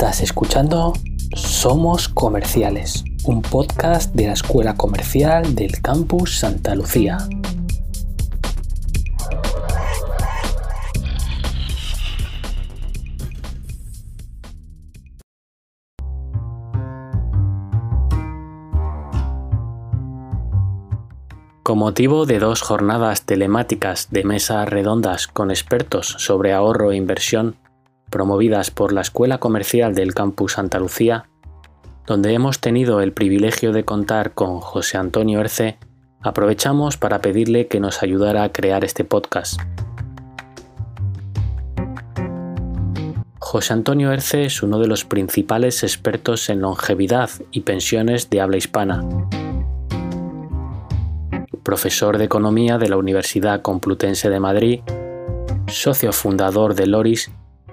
Estás 0.00 0.22
escuchando 0.22 0.94
Somos 1.36 2.08
Comerciales, 2.08 3.04
un 3.24 3.42
podcast 3.42 4.14
de 4.14 4.28
la 4.28 4.32
Escuela 4.32 4.74
Comercial 4.74 5.54
del 5.54 5.82
Campus 5.82 6.38
Santa 6.38 6.74
Lucía. 6.74 7.18
Con 21.62 21.78
motivo 21.78 22.24
de 22.24 22.38
dos 22.38 22.62
jornadas 22.62 23.26
telemáticas 23.26 24.08
de 24.10 24.24
mesas 24.24 24.66
redondas 24.66 25.26
con 25.26 25.50
expertos 25.50 26.16
sobre 26.18 26.54
ahorro 26.54 26.90
e 26.90 26.96
inversión, 26.96 27.56
promovidas 28.10 28.70
por 28.70 28.92
la 28.92 29.00
Escuela 29.00 29.38
Comercial 29.38 29.94
del 29.94 30.14
Campus 30.14 30.52
Santa 30.52 30.78
Lucía, 30.78 31.28
donde 32.06 32.34
hemos 32.34 32.60
tenido 32.60 33.00
el 33.00 33.12
privilegio 33.12 33.72
de 33.72 33.84
contar 33.84 34.34
con 34.34 34.60
José 34.60 34.98
Antonio 34.98 35.40
Erce, 35.40 35.78
aprovechamos 36.20 36.96
para 36.96 37.20
pedirle 37.20 37.68
que 37.68 37.80
nos 37.80 38.02
ayudara 38.02 38.42
a 38.42 38.52
crear 38.52 38.84
este 38.84 39.04
podcast. 39.04 39.60
José 43.38 43.72
Antonio 43.72 44.12
Erce 44.12 44.44
es 44.44 44.62
uno 44.62 44.78
de 44.78 44.86
los 44.86 45.04
principales 45.04 45.82
expertos 45.82 46.50
en 46.50 46.60
longevidad 46.60 47.30
y 47.50 47.62
pensiones 47.62 48.28
de 48.28 48.40
habla 48.40 48.58
hispana 48.58 49.02
profesor 51.62 52.18
de 52.18 52.24
Economía 52.24 52.78
de 52.78 52.88
la 52.88 52.96
Universidad 52.96 53.62
Complutense 53.62 54.28
de 54.28 54.40
Madrid, 54.40 54.80
socio 55.68 56.12
fundador 56.12 56.74
de 56.74 56.88
Loris 56.88 57.30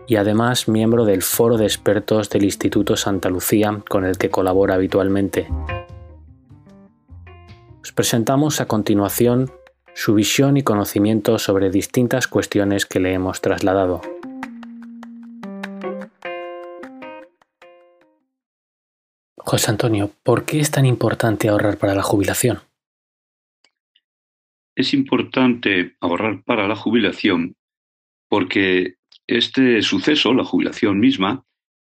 y 0.07 0.15
además 0.15 0.67
miembro 0.67 1.05
del 1.05 1.21
Foro 1.21 1.57
de 1.57 1.65
Expertos 1.65 2.29
del 2.29 2.45
Instituto 2.45 2.95
Santa 2.95 3.29
Lucía 3.29 3.81
con 3.89 4.05
el 4.05 4.17
que 4.17 4.29
colabora 4.29 4.75
habitualmente. 4.75 5.47
Os 7.81 7.91
presentamos 7.91 8.61
a 8.61 8.67
continuación 8.67 9.51
su 9.93 10.13
visión 10.13 10.57
y 10.57 10.63
conocimiento 10.63 11.39
sobre 11.39 11.69
distintas 11.69 12.27
cuestiones 12.27 12.85
que 12.85 12.99
le 12.99 13.13
hemos 13.13 13.41
trasladado. 13.41 14.01
José 19.37 19.71
Antonio, 19.71 20.11
¿por 20.23 20.45
qué 20.45 20.59
es 20.59 20.71
tan 20.71 20.85
importante 20.85 21.49
ahorrar 21.49 21.77
para 21.77 21.95
la 21.95 22.03
jubilación? 22.03 22.59
Es 24.75 24.93
importante 24.93 25.95
ahorrar 25.99 26.43
para 26.43 26.67
la 26.67 26.75
jubilación 26.75 27.55
porque 28.29 28.96
este 29.27 29.81
suceso, 29.81 30.33
la 30.33 30.45
jubilación 30.45 30.99
misma, 30.99 31.45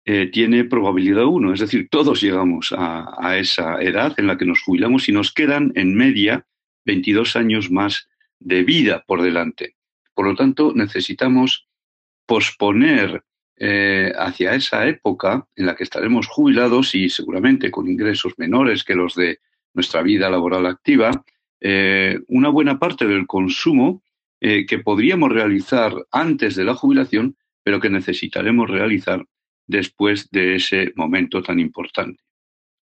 eh, 0.05 0.27
tiene 0.31 0.63
probabilidad 0.63 1.25
uno, 1.25 1.53
es 1.53 1.59
decir, 1.59 1.89
todos 1.89 2.21
llegamos 2.21 2.73
a, 2.75 3.37
esa 3.37 3.81
edad 3.81 4.13
en 4.17 4.27
la 4.27 4.37
que 4.37 4.45
nos 4.45 4.61
jubilamos 4.61 5.09
y 5.09 5.11
nos 5.11 5.33
quedan 5.33 5.73
en 5.75 5.95
media 5.95 6.47
22 6.85 7.35
años 7.35 7.69
más 7.69 8.07
de 8.39 8.63
vida 8.63 9.03
por 9.05 9.21
delante. 9.21 9.75
Por 10.13 10.25
lo 10.25 10.35
tanto, 10.35 10.71
necesitamos 10.73 11.67
posponer 12.25 13.23
eh, 13.57 14.13
hacia 14.17 14.55
esa 14.55 14.87
época 14.87 15.45
en 15.55 15.65
la 15.65 15.75
que 15.75 15.83
estaremos 15.83 16.27
jubilados 16.27 16.95
y 16.95 17.09
seguramente 17.09 17.69
con 17.69 17.89
ingresos 17.89 18.33
menores 18.37 18.83
que 18.83 18.95
los 18.95 19.13
de 19.13 19.39
nuestra 19.73 20.01
vida 20.03 20.29
laboral 20.29 20.65
activa, 20.67 21.11
eh, 21.59 22.19
una 22.27 22.49
buena 22.49 22.79
parte 22.79 23.05
del 23.07 23.27
consumo 23.27 24.01
eh, 24.41 24.65
que 24.65 24.79
podríamos 24.79 25.31
realizar 25.31 25.93
antes 26.11 26.55
de 26.55 26.63
la 26.63 26.75
jubilación, 26.75 27.35
pero 27.63 27.79
que 27.79 27.89
necesitaremos 27.89 28.69
realizar 28.69 29.25
después 29.65 30.29
de 30.31 30.55
ese 30.55 30.93
momento 30.95 31.41
tan 31.41 31.59
importante. 31.59 32.23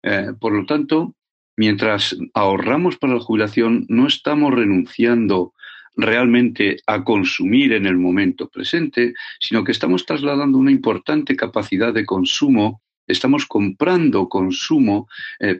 Eh, 0.03 0.33
por 0.39 0.53
lo 0.53 0.65
tanto, 0.65 1.15
mientras 1.55 2.17
ahorramos 2.33 2.97
para 2.97 3.13
la 3.13 3.19
jubilación, 3.19 3.85
no 3.87 4.07
estamos 4.07 4.53
renunciando 4.53 5.53
realmente 5.95 6.77
a 6.87 7.03
consumir 7.03 7.73
en 7.73 7.85
el 7.85 7.97
momento 7.97 8.49
presente, 8.49 9.13
sino 9.39 9.63
que 9.63 9.71
estamos 9.71 10.05
trasladando 10.05 10.57
una 10.57 10.71
importante 10.71 11.35
capacidad 11.35 11.93
de 11.93 12.05
consumo, 12.05 12.81
estamos 13.05 13.45
comprando 13.45 14.27
consumo 14.27 15.07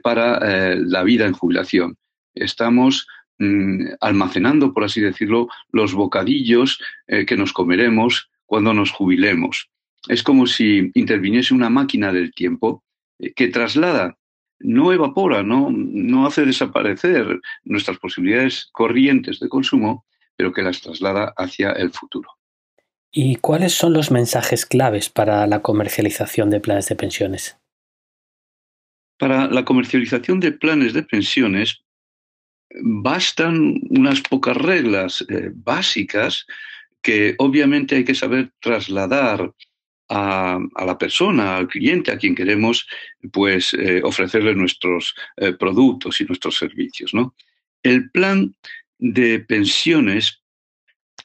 para 0.02 0.74
la 0.74 1.04
vida 1.04 1.26
en 1.26 1.34
jubilación 1.34 1.96
estamos 2.34 3.06
mm, 3.38 3.94
almacenando, 4.00 4.72
por 4.72 4.84
así 4.84 5.00
decirlo, 5.00 5.48
los 5.72 5.94
bocadillos 5.94 6.80
eh, 7.06 7.26
que 7.26 7.36
nos 7.36 7.52
comeremos 7.52 8.30
cuando 8.46 8.74
nos 8.74 8.90
jubilemos. 8.90 9.68
Es 10.08 10.22
como 10.22 10.46
si 10.46 10.90
interviniese 10.94 11.54
una 11.54 11.70
máquina 11.70 12.12
del 12.12 12.32
tiempo 12.34 12.84
eh, 13.18 13.32
que 13.34 13.48
traslada, 13.48 14.16
no 14.60 14.92
evapora, 14.92 15.42
no, 15.42 15.70
no 15.70 16.26
hace 16.26 16.44
desaparecer 16.44 17.40
nuestras 17.64 17.98
posibilidades 17.98 18.68
corrientes 18.72 19.40
de 19.40 19.48
consumo, 19.48 20.06
pero 20.36 20.52
que 20.52 20.62
las 20.62 20.80
traslada 20.80 21.34
hacia 21.36 21.72
el 21.72 21.90
futuro. 21.92 22.30
¿Y 23.16 23.36
cuáles 23.36 23.74
son 23.74 23.92
los 23.92 24.10
mensajes 24.10 24.66
claves 24.66 25.08
para 25.08 25.46
la 25.46 25.62
comercialización 25.62 26.50
de 26.50 26.60
planes 26.60 26.88
de 26.88 26.96
pensiones? 26.96 27.56
Para 29.18 29.46
la 29.46 29.64
comercialización 29.64 30.40
de 30.40 30.50
planes 30.50 30.92
de 30.92 31.04
pensiones 31.04 31.83
bastan 32.82 33.80
unas 33.90 34.20
pocas 34.20 34.56
reglas 34.56 35.24
eh, 35.28 35.50
básicas 35.54 36.46
que 37.02 37.34
obviamente 37.38 37.96
hay 37.96 38.04
que 38.04 38.14
saber 38.14 38.52
trasladar 38.60 39.52
a, 40.08 40.58
la 40.86 40.98
persona, 40.98 41.56
al 41.56 41.68
cliente, 41.68 42.12
a 42.12 42.18
quien 42.18 42.34
queremos 42.34 42.86
pues, 43.32 43.74
eh, 43.74 44.00
ofrecerle 44.02 44.54
nuestros 44.54 45.14
eh, 45.36 45.52
productos 45.52 46.20
y 46.20 46.24
nuestros 46.24 46.56
servicios. 46.56 47.14
¿no? 47.14 47.34
El 47.82 48.10
plan 48.10 48.54
de 48.98 49.40
pensiones 49.40 50.42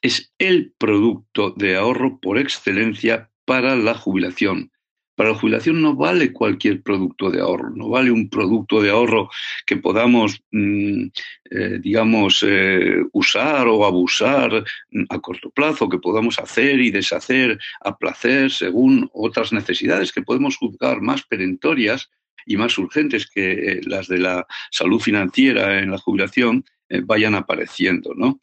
es 0.01 0.31
el 0.37 0.73
producto 0.77 1.51
de 1.51 1.75
ahorro 1.75 2.19
por 2.19 2.37
excelencia 2.37 3.29
para 3.45 3.75
la 3.75 3.95
jubilación. 3.95 4.71
Para 5.19 5.31
la 5.31 5.35
jubilación 5.35 5.81
no 5.81 5.97
vale 5.97 6.31
cualquier 6.31 6.81
producto 6.81 7.29
de 7.29 7.41
ahorro, 7.41 7.71
no 7.71 7.89
vale 7.89 8.09
un 8.09 8.29
producto 8.29 8.81
de 8.81 8.89
ahorro 8.89 9.29
que 9.65 9.75
podamos, 9.75 10.41
mm, 10.51 11.07
eh, 11.51 11.79
digamos, 11.81 12.41
eh, 12.47 13.03
usar 13.11 13.67
o 13.67 13.85
abusar 13.85 14.63
mm, 14.91 15.03
a 15.09 15.19
corto 15.19 15.49
plazo, 15.49 15.89
que 15.89 15.97
podamos 15.97 16.39
hacer 16.39 16.79
y 16.79 16.89
deshacer 16.89 17.59
a 17.81 17.97
placer 17.97 18.49
según 18.49 19.09
otras 19.11 19.51
necesidades 19.51 20.13
que 20.13 20.21
podemos 20.21 20.55
juzgar 20.55 21.01
más 21.01 21.23
perentorias 21.23 22.09
y 22.45 22.55
más 22.55 22.77
urgentes 22.77 23.29
que 23.29 23.51
eh, 23.51 23.81
las 23.83 24.07
de 24.07 24.19
la 24.19 24.47
salud 24.71 25.01
financiera 25.01 25.79
en 25.79 25.91
la 25.91 25.97
jubilación 25.97 26.63
vayan 27.03 27.35
apareciendo. 27.35 28.13
¿no? 28.15 28.39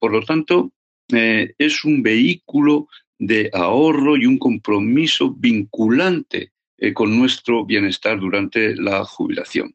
por 0.00 0.12
lo 0.12 0.22
tanto, 0.22 0.72
es 1.10 1.84
un 1.84 2.02
vehículo 2.02 2.88
de 3.18 3.50
ahorro 3.52 4.16
y 4.16 4.26
un 4.26 4.38
compromiso 4.38 5.30
vinculante 5.32 6.52
eh, 6.78 6.92
con 6.92 7.18
nuestro 7.18 7.64
bienestar 7.64 8.20
durante 8.20 8.76
la 8.76 9.04
jubilación. 9.04 9.74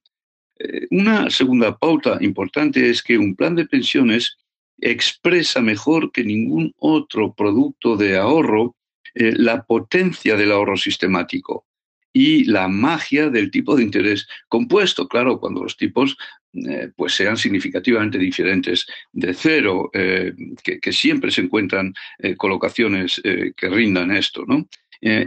Eh, 0.57 0.87
una 0.91 1.29
segunda 1.29 1.77
pauta 1.77 2.17
importante 2.21 2.89
es 2.89 3.03
que 3.03 3.17
un 3.17 3.35
plan 3.35 3.55
de 3.55 3.65
pensiones 3.65 4.37
expresa 4.79 5.61
mejor 5.61 6.11
que 6.11 6.23
ningún 6.23 6.73
otro 6.77 7.33
producto 7.33 7.97
de 7.97 8.17
ahorro 8.17 8.75
eh, 9.15 9.33
la 9.35 9.63
potencia 9.63 10.35
del 10.35 10.51
ahorro 10.51 10.77
sistemático 10.77 11.65
y 12.13 12.45
la 12.45 12.67
magia 12.67 13.29
del 13.29 13.51
tipo 13.51 13.75
de 13.75 13.83
interés 13.83 14.27
compuesto, 14.47 15.07
claro, 15.07 15.39
cuando 15.39 15.63
los 15.63 15.77
tipos 15.77 16.17
eh, 16.55 16.91
pues 16.95 17.15
sean 17.15 17.35
significativamente 17.35 18.19
diferentes 18.19 18.85
de 19.11 19.33
cero, 19.33 19.89
eh, 19.91 20.33
que, 20.63 20.93
siempre 20.93 21.31
se 21.31 21.41
encuentran 21.41 21.95
eh, 22.19 22.35
colocaciones 22.35 23.19
que 23.23 23.69
rindan 23.69 24.11
esto, 24.11 24.43
¿no? 24.45 24.67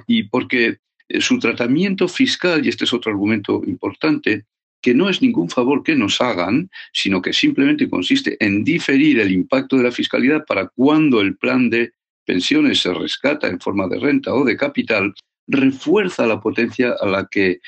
y 0.06 0.22
porque 0.22 0.78
su 1.20 1.38
tratamiento 1.38 2.08
fiscal, 2.08 2.64
y 2.64 2.70
este 2.70 2.84
es 2.84 2.92
otro 2.94 3.10
argumento 3.10 3.60
importante, 3.66 4.44
que 4.80 4.94
no 4.94 5.10
es 5.10 5.20
ningún 5.20 5.50
favor 5.50 5.82
que 5.82 5.96
nos 5.96 6.20
hagan, 6.20 6.70
sino 6.92 7.20
que 7.20 7.32
simplemente 7.32 7.90
consiste 7.90 8.36
en 8.42 8.64
diferir 8.64 9.20
el 9.20 9.32
impacto 9.32 9.76
de 9.76 9.82
la 9.82 9.92
fiscalidad 9.92 10.46
para 10.46 10.68
cuando 10.68 11.20
el 11.20 11.36
plan 11.36 11.68
de 11.68 11.92
pensiones 12.24 12.80
se 12.80 12.94
rescata 12.94 13.48
en 13.48 13.60
forma 13.60 13.86
de 13.88 13.98
renta 13.98 14.32
o 14.32 14.44
de 14.44 14.56
capital, 14.56 15.12
refuerza 15.46 16.26
la 16.26 16.40
potencia 16.40 16.94
a 16.98 17.06
la 17.06 17.28
que 17.30 17.60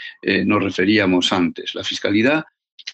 nos 0.46 0.62
referíamos 0.62 1.31
antes. 1.32 1.75
La 1.75 1.84
fiscalidad 1.84 2.44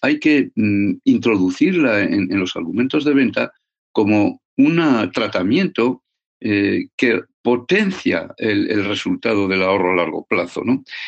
hay 0.01 0.19
que 0.19 0.51
mm, 0.55 0.93
introducirla 1.03 2.03
en, 2.03 2.39
los 2.39 2.55
argumentos 2.55 3.03
de 3.05 3.13
venta 3.13 3.53
como 3.91 4.41
un 4.57 5.11
tratamiento 5.13 6.03
eh, 6.41 6.87
que 6.95 7.21
potencia 7.41 8.33
el, 8.37 8.85
resultado 8.85 9.47
del 9.47 9.63
ahorro 9.63 9.91
a 9.91 9.95
largo 9.95 10.25
plazo. 10.25 10.63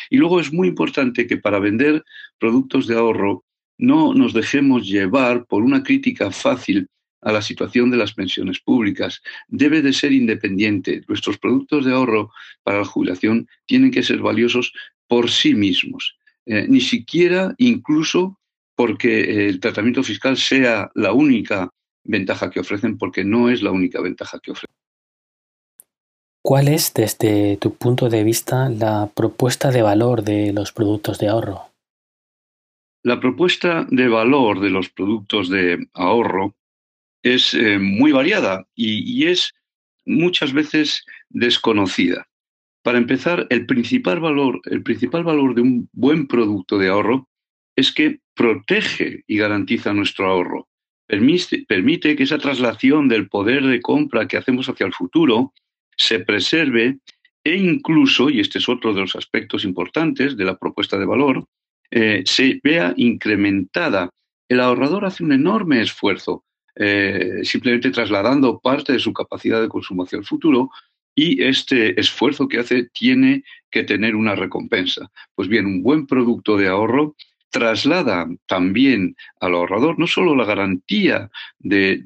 Y 0.08 0.16
luego 0.16 0.40
es 0.40 0.52
muy 0.52 0.68
importante 0.68 1.26
que 1.26 1.36
para 1.36 1.58
vender 1.58 2.04
productos 2.38 2.86
de 2.86 2.96
ahorro 2.96 3.44
no 3.76 4.14
nos 4.14 4.32
dejemos 4.32 4.86
llevar 4.86 5.46
por 5.46 5.62
una 5.62 5.82
crítica 5.82 6.30
fácil 6.30 6.88
a 7.22 7.32
la 7.32 7.42
situación 7.42 7.90
de 7.90 7.96
las 7.96 8.14
pensiones 8.14 8.60
públicas. 8.60 9.20
Debe 9.48 9.82
de 9.82 9.92
ser 9.92 10.12
independiente. 10.12 11.02
Nuestros 11.08 11.38
productos 11.38 11.84
de 11.84 11.92
ahorro 11.92 12.30
para 12.62 12.78
la 12.78 12.84
jubilación 12.84 13.48
tienen 13.66 13.90
que 13.90 14.02
ser 14.02 14.18
valiosos 14.18 14.72
por 15.08 15.30
sí 15.30 15.54
mismos. 15.54 16.16
Eh, 16.46 16.66
ni 16.68 16.80
siquiera 16.80 17.54
incluso 17.58 18.37
porque 18.78 19.48
el 19.48 19.58
tratamiento 19.58 20.04
fiscal 20.04 20.36
sea 20.36 20.88
la 20.94 21.12
única 21.12 21.68
ventaja 22.04 22.48
que 22.48 22.60
ofrecen, 22.60 22.96
porque 22.96 23.24
no 23.24 23.50
es 23.50 23.60
la 23.60 23.72
única 23.72 24.00
ventaja 24.00 24.38
que 24.38 24.52
ofrecen. 24.52 24.72
¿Cuál 26.40 26.68
es, 26.68 26.94
desde 26.94 27.56
tu 27.56 27.74
punto 27.74 28.08
de 28.08 28.22
vista, 28.22 28.68
la 28.68 29.10
propuesta 29.12 29.72
de 29.72 29.82
valor 29.82 30.22
de 30.22 30.52
los 30.52 30.70
productos 30.70 31.18
de 31.18 31.26
ahorro? 31.26 31.62
La 33.02 33.18
propuesta 33.18 33.84
de 33.90 34.06
valor 34.06 34.60
de 34.60 34.70
los 34.70 34.88
productos 34.90 35.48
de 35.48 35.88
ahorro 35.94 36.54
es 37.24 37.54
eh, 37.54 37.80
muy 37.80 38.12
variada 38.12 38.68
y, 38.76 39.26
es 39.26 39.54
muchas 40.06 40.52
veces 40.52 41.04
desconocida. 41.30 42.28
Para 42.84 42.98
empezar, 42.98 43.48
el 43.50 43.66
principal 43.66 44.20
valor, 44.20 44.60
el 44.66 44.84
principal 44.84 45.24
valor 45.24 45.56
de 45.56 45.62
un 45.62 45.88
buen 45.92 46.28
producto 46.28 46.78
de 46.78 46.90
ahorro 46.90 47.28
es 47.78 47.92
que 47.92 48.18
protege 48.34 49.22
y 49.28 49.38
garantiza 49.38 49.94
nuestro 49.94 50.26
ahorro. 50.26 50.66
Permite, 51.06 52.16
que 52.16 52.24
esa 52.24 52.38
traslación 52.38 53.06
del 53.06 53.28
poder 53.28 53.64
de 53.64 53.80
compra 53.80 54.26
que 54.26 54.36
hacemos 54.36 54.68
hacia 54.68 54.84
el 54.84 54.92
futuro 54.92 55.54
se 55.96 56.18
preserve 56.18 56.98
e 57.44 57.54
incluso, 57.54 58.30
y 58.30 58.40
este 58.40 58.58
es 58.58 58.68
otro 58.68 58.92
de 58.92 59.02
los 59.02 59.14
aspectos 59.14 59.64
importantes 59.64 60.36
de 60.36 60.44
la 60.44 60.58
propuesta 60.58 60.98
de 60.98 61.06
valor, 61.06 61.44
eh, 61.92 62.24
se 62.26 62.60
vea 62.64 62.94
incrementada. 62.96 64.10
El 64.48 64.58
ahorrador 64.58 65.04
hace 65.04 65.22
un 65.22 65.30
enorme 65.30 65.80
esfuerzo, 65.80 66.44
eh, 66.74 67.42
simplemente 67.44 67.90
trasladando 67.90 68.58
parte 68.58 68.92
de 68.92 68.98
su 68.98 69.12
capacidad 69.12 69.62
de 69.62 69.68
consumo 69.68 70.02
hacia 70.02 70.18
el 70.18 70.26
futuro, 70.26 70.68
y 71.14 71.44
este 71.44 71.98
esfuerzo 71.98 72.48
que 72.48 72.58
hace 72.58 72.88
tiene 72.92 73.44
que 73.70 73.84
tener 73.84 74.16
una 74.16 74.34
recompensa. 74.34 75.10
Pues 75.36 75.48
bien, 75.48 75.66
un 75.66 75.82
buen 75.82 76.08
producto 76.08 76.56
de 76.56 76.66
ahorro 76.66 77.14
traslada 77.50 78.28
también 78.46 79.16
al 79.40 79.54
ahorrador 79.54 79.98
no 79.98 80.06
solo 80.06 80.36
la 80.36 80.44
garantía 80.44 81.30
de, 81.58 82.02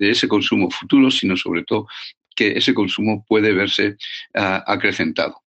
ese 0.00 0.28
consumo 0.28 0.70
futuro, 0.70 1.10
sino 1.10 1.36
sobre 1.36 1.64
todo 1.64 1.86
que 2.34 2.52
ese 2.58 2.74
consumo 2.74 3.24
puede 3.28 3.52
verse 3.52 3.96
ah, 4.34 4.64
acrecentado. 4.66 5.42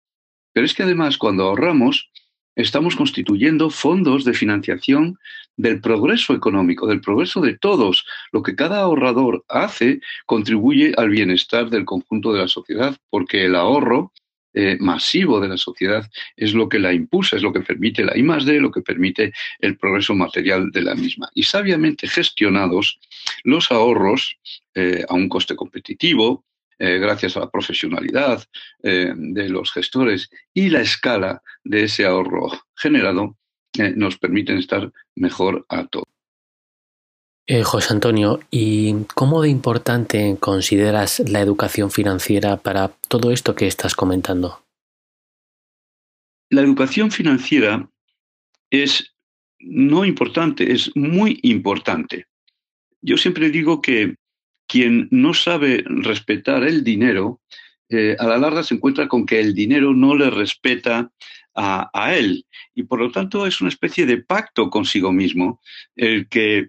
Pero 0.53 0.67
es 0.67 0.75
que 0.75 0.83
además 0.83 1.17
cuando 1.17 1.44
ahorramos, 1.44 2.11
estamos 2.55 2.97
constituyendo 2.97 3.71
fondos 3.71 4.25
de 4.25 4.35
financiación 4.35 5.19
del 5.56 5.81
progreso 5.81 6.35
económico, 6.35 6.87
del 6.87 7.00
progreso 7.00 7.41
de 7.41 7.56
todos. 7.56 8.06
Lo 8.31 8.43
que 8.43 8.55
cada 8.55 8.81
ahorrador 8.81 9.44
hace 9.49 10.00
contribuye 10.27 10.93
al 10.97 11.11
bienestar 11.11 11.71
del 11.71 11.85
conjunto 11.85 12.33
de 12.33 12.41
la 12.41 12.49
sociedad, 12.49 12.97
porque 13.11 13.47
el 13.47 13.56
ahorro 13.56 14.12
eh, 14.54 14.76
masivo 14.81 15.40
de 15.40 15.49
la 15.49 15.56
sociedad 15.56 16.08
es 16.37 16.54
lo 16.54 16.69
que 16.69 16.78
la 16.78 16.93
impulsa, 16.93 17.37
es 17.37 17.43
lo 17.43 17.52
que 17.52 17.60
permite 17.60 18.04
la 18.04 18.16
I 18.16 18.22
D, 18.22 18.60
lo 18.60 18.70
que 18.70 18.82
permite 18.82 19.32
el 19.60 19.76
progreso 19.76 20.14
material 20.14 20.70
de 20.70 20.82
la 20.82 20.94
misma. 20.94 21.31
Y 21.34 21.43
sabiamente 21.43 22.08
gestionados, 22.08 22.99
los 23.44 23.70
ahorros 23.70 24.38
eh, 24.75 25.04
a 25.08 25.14
un 25.14 25.28
coste 25.28 25.54
competitivo, 25.56 26.44
eh, 26.78 26.99
gracias 26.99 27.37
a 27.37 27.40
la 27.40 27.50
profesionalidad 27.50 28.44
de 28.82 29.49
los 29.49 29.70
gestores 29.72 30.31
y 30.52 30.69
la 30.69 30.81
escala 30.81 31.43
de 31.62 31.84
ese 31.84 32.05
ahorro 32.05 32.50
generado, 32.75 33.37
nos 33.96 34.19
permiten 34.19 34.58
estar 34.58 34.93
mejor 35.14 35.64
a 35.69 35.87
todos. 35.87 36.12
José 37.65 37.93
Antonio, 37.93 38.41
¿y 38.50 39.05
cómo 39.15 39.43
de 39.43 39.49
importante 39.49 40.37
consideras 40.39 41.21
la 41.29 41.41
educación 41.41 41.91
financiera 41.91 42.56
para 42.56 42.89
todo 43.09 43.31
esto 43.31 43.55
que 43.55 43.67
estás 43.67 43.94
comentando? 43.94 44.62
La 46.50 46.61
educación 46.61 47.11
financiera 47.11 47.89
es 48.71 49.12
no 49.59 50.05
importante, 50.05 50.73
es 50.73 50.91
muy 50.94 51.41
importante. 51.43 52.27
Yo 53.00 53.17
siempre 53.17 53.50
digo 53.50 53.83
que 53.83 54.17
quien 54.67 55.09
no 55.11 55.35
sabe 55.35 55.85
respetar 55.87 56.65
el 56.65 56.85
dinero, 56.85 57.41
eh, 57.89 58.17
a 58.19 58.27
la 58.27 58.39
larga 58.39 58.62
se 58.62 58.75
encuentra 58.75 59.09
con 59.09 59.27
que 59.27 59.41
el 59.41 59.55
dinero 59.55 59.93
no 59.93 60.15
le 60.15 60.31
respeta 60.31 61.11
a, 61.55 62.15
él. 62.15 62.47
Y 62.75 62.85
por 62.85 63.00
lo 63.00 63.11
tanto 63.11 63.47
es 63.47 63.61
una 63.61 63.69
especie 63.69 64.06
de 64.06 64.19
pacto 64.19 64.71
consigo 64.71 65.12
mismo, 65.12 65.61
el 65.97 66.29
que 66.29 66.69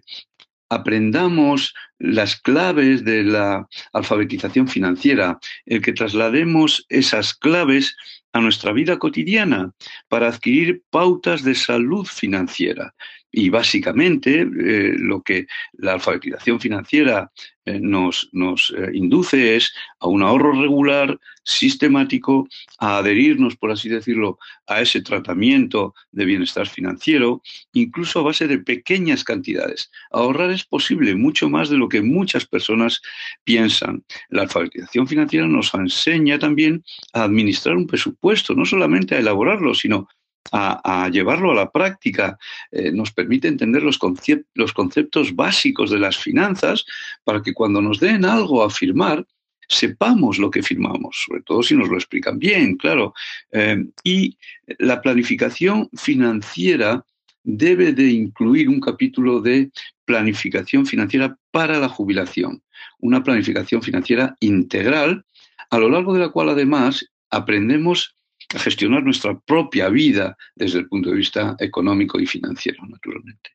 aprendamos 0.68 1.74
las 1.98 2.40
claves 2.40 3.04
de 3.04 3.24
la 3.24 3.66
alfabetización 3.92 4.68
financiera, 4.68 5.38
el 5.66 5.82
que 5.82 5.92
traslademos 5.92 6.84
esas 6.88 7.34
claves 7.34 7.96
a 8.32 8.40
nuestra 8.40 8.72
vida 8.72 8.98
cotidiana 8.98 9.72
para 10.08 10.28
adquirir 10.28 10.82
pautas 10.90 11.44
de 11.44 11.54
salud 11.54 12.04
financiera. 12.04 12.94
Y 13.36 13.48
básicamente 13.48 14.42
eh, 14.42 14.94
lo 14.96 15.20
que 15.20 15.48
la 15.72 15.94
alfabetización 15.94 16.60
financiera 16.60 17.32
eh, 17.64 17.80
nos, 17.80 18.28
nos 18.30 18.72
eh, 18.78 18.90
induce 18.92 19.56
es 19.56 19.74
a 19.98 20.06
un 20.06 20.22
ahorro 20.22 20.52
regular, 20.52 21.18
sistemático, 21.42 22.46
a 22.78 22.98
adherirnos, 22.98 23.56
por 23.56 23.72
así 23.72 23.88
decirlo, 23.88 24.38
a 24.68 24.80
ese 24.80 25.00
tratamiento 25.00 25.96
de 26.12 26.26
bienestar 26.26 26.68
financiero, 26.68 27.42
incluso 27.72 28.20
a 28.20 28.22
base 28.22 28.46
de 28.46 28.58
pequeñas 28.58 29.24
cantidades. 29.24 29.90
Ahorrar 30.12 30.52
es 30.52 30.64
posible, 30.64 31.16
mucho 31.16 31.50
más 31.50 31.68
de 31.70 31.76
lo 31.76 31.88
que 31.88 32.02
muchas 32.02 32.46
personas 32.46 33.02
piensan. 33.42 34.04
La 34.28 34.42
alfabetización 34.42 35.08
financiera 35.08 35.48
nos 35.48 35.74
enseña 35.74 36.38
también 36.38 36.84
a 37.12 37.24
administrar 37.24 37.74
un 37.74 37.88
presupuesto, 37.88 38.54
no 38.54 38.64
solamente 38.64 39.16
a 39.16 39.18
elaborarlo, 39.18 39.74
sino 39.74 40.08
a, 40.52 41.08
llevarlo 41.10 41.52
a 41.52 41.54
la 41.54 41.70
práctica, 41.70 42.38
eh, 42.70 42.92
nos 42.92 43.12
permite 43.12 43.48
entender 43.48 43.82
los, 43.82 43.98
conceptos 43.98 45.34
básicos 45.34 45.90
de 45.90 45.98
las 45.98 46.16
finanzas 46.16 46.84
para 47.24 47.42
que 47.42 47.54
cuando 47.54 47.80
nos 47.80 48.00
den 48.00 48.24
algo 48.24 48.62
a 48.62 48.70
firmar, 48.70 49.26
sepamos 49.68 50.38
lo 50.38 50.50
que 50.50 50.62
firmamos, 50.62 51.24
sobre 51.26 51.42
todo 51.42 51.62
si 51.62 51.74
nos 51.74 51.88
lo 51.88 51.96
explican 51.96 52.38
bien, 52.38 52.76
claro. 52.76 53.14
Eh, 53.50 53.84
y 54.04 54.36
la 54.78 55.00
planificación 55.00 55.88
financiera 55.94 57.04
debe 57.42 57.92
de 57.92 58.10
incluir 58.10 58.68
un 58.68 58.80
capítulo 58.80 59.40
de 59.40 59.70
planificación 60.04 60.86
financiera 60.86 61.36
para 61.50 61.78
la 61.78 61.88
jubilación, 61.88 62.62
una 62.98 63.22
planificación 63.22 63.82
financiera 63.82 64.36
integral, 64.40 65.24
a 65.70 65.78
lo 65.78 65.88
largo 65.88 66.12
de 66.12 66.20
la 66.20 66.28
cual 66.28 66.50
además 66.50 67.06
aprendemos 67.30 68.14
a 68.54 68.58
gestionar 68.58 69.02
nuestra 69.02 69.38
propia 69.38 69.88
vida 69.88 70.36
desde 70.54 70.80
el 70.80 70.88
punto 70.88 71.10
de 71.10 71.16
vista 71.16 71.56
económico 71.58 72.20
y 72.20 72.26
financiero, 72.26 72.84
naturalmente. 72.86 73.50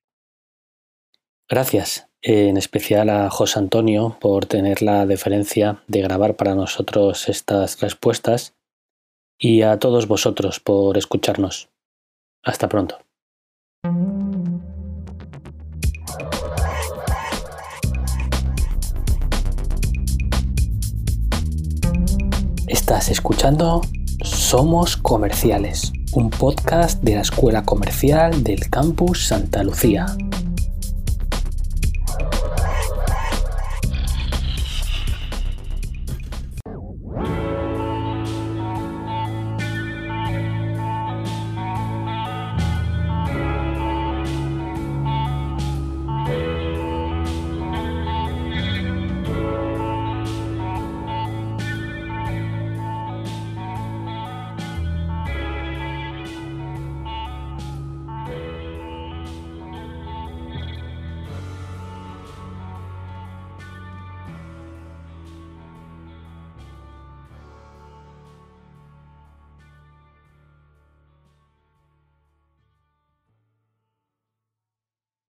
Gracias, 1.48 2.08
en 2.22 2.58
especial 2.58 3.10
a 3.10 3.30
José 3.30 3.60
Antonio 3.60 4.18
por 4.22 4.46
tener 4.46 4.82
la 4.82 5.06
deferencia 5.06 5.84
de 5.88 6.02
grabar 6.02 6.36
para 6.36 6.54
nosotros 6.54 7.28
estas 7.28 7.80
respuestas 7.82 8.56
y 9.38 9.62
a 9.62 9.80
todos 9.80 10.08
vosotros 10.08 10.60
por 10.60 10.98
escucharnos. 10.98 11.70
Hasta 12.44 12.70
pronto. 12.70 13.00
Estás 22.68 23.10
escuchando 23.10 23.82
somos 24.50 24.98
Comerciales, 24.98 25.94
un 26.14 26.32
podcast 26.32 27.04
de 27.04 27.14
la 27.14 27.22
Escuela 27.22 27.66
Comercial 27.66 28.44
del 28.44 28.68
Campus 28.72 29.28
Santa 29.28 29.64
Lucía. 29.64 30.08